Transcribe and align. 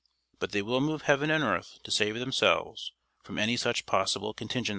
But 0.39 0.51
they 0.51 0.63
will 0.63 0.81
move 0.81 1.03
heaven 1.03 1.29
and 1.29 1.43
earth 1.43 1.77
to 1.83 1.91
save 1.91 2.15
themselves 2.17 2.91
from 3.21 3.37
any 3.37 3.55
such 3.55 3.85
possible 3.85 4.33
contingency. 4.33 4.69